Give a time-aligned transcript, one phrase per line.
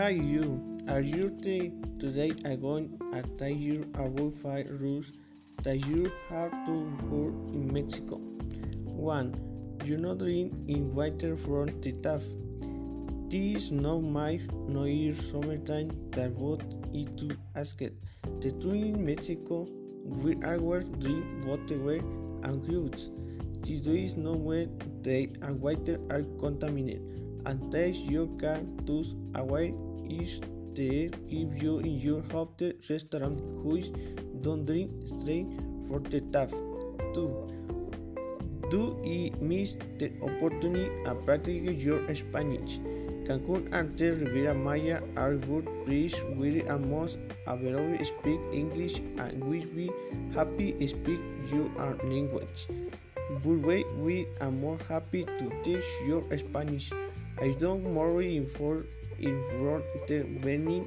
[0.00, 5.12] Hi you, are you the, today I'm going to tell you about five rules
[5.62, 8.16] that you have to follow in Mexico.
[8.16, 9.82] 1.
[9.84, 12.22] You not drink in water from the tap.
[13.28, 16.62] This is not my no year summertime that what
[16.94, 17.92] it to ask it.
[18.40, 19.68] The truth in Mexico,
[20.02, 21.76] we always drink water
[22.44, 23.10] and fruits.
[23.60, 24.66] This is not where
[25.02, 29.74] they and water are contaminated and taste you can toss away
[30.08, 30.40] is
[30.74, 33.90] the give you in your hotel restaurant which
[34.40, 35.46] don't drink straight
[35.86, 36.50] for the tap.
[37.14, 37.60] 2.
[38.70, 42.78] Do you miss the opportunity to practice your Spanish?
[43.26, 49.42] Cancun and the Riviera Maya are good places where a most available speak English and
[49.44, 49.90] we be
[50.34, 51.20] happy speak
[51.50, 51.70] your
[52.02, 52.66] language.
[53.42, 56.90] But we are more happy to teach your Spanish.
[57.38, 58.84] I don't worry for
[59.18, 60.86] in front the venue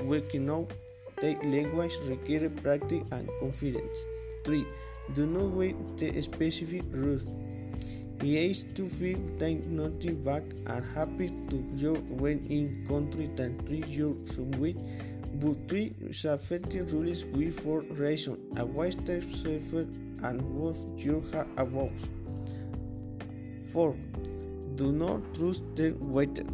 [0.00, 0.72] working out
[1.20, 3.98] the language require practice and confidence.
[4.44, 4.66] 3.
[5.14, 7.28] Do not wait the specific rules.
[8.22, 13.66] He is to feel that nothing back and happy to you when in country that
[13.66, 14.76] treat you somewhat.
[15.34, 18.38] But three safety rules we for reason.
[18.56, 19.86] A wise step safer
[20.22, 21.92] and what you have above.
[23.72, 23.94] 4.
[24.76, 26.44] Do not trust the waiter.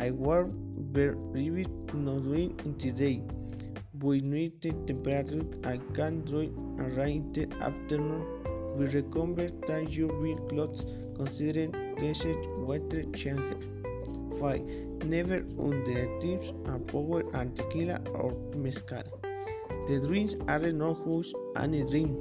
[0.00, 0.50] I was
[0.92, 3.22] very not doing today.
[4.00, 8.26] We need the temperature I can drink around the afternoon.
[8.76, 10.84] We recommend that you wear clothes
[11.16, 13.64] considering desert weather changes.
[14.38, 14.60] 5.
[15.04, 19.02] Never underestimate a power and tequila or mezcal.
[19.86, 22.16] The drinks are not just any drink.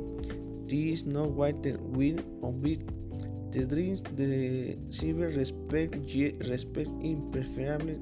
[0.68, 2.78] This is not water, wine or beer.
[3.56, 5.96] The drinks the civil respect
[6.50, 8.02] respect in preferable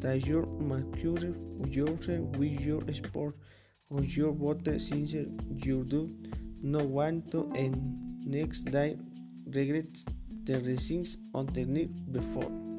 [0.00, 1.34] that your mature
[1.68, 3.34] yourself with your sport
[3.90, 6.08] or your water since you do
[6.62, 7.76] not want to and
[8.24, 8.96] next day
[9.44, 9.92] regret
[10.44, 12.73] the things on the night before.